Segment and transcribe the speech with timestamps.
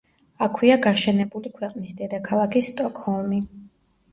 [0.45, 3.39] აქვეა გაშენებული ქვეყნის დედაქალაქი სტოკჰოლმი.